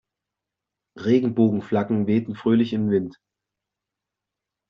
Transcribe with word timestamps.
Regenbogenflaggen 0.95 2.07
wehten 2.07 2.33
fröhlich 2.35 2.73
im 2.73 2.89
Wind. 2.89 3.19